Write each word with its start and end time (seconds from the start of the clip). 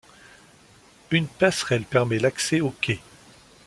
Une 1.11 1.27
passerelle 1.27 1.83
permet 1.83 2.17
l'accès 2.17 2.59
aux 2.59 2.71
quais. 2.81 2.97